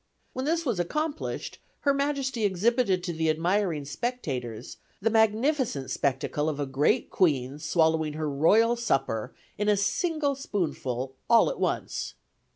[0.33, 6.59] When this was accomplished, her majesty exhibited to the admiring spectators, the magnificent spectacle of
[6.59, 12.15] a great queen swallowing her royal supper in a single spoonful all at once.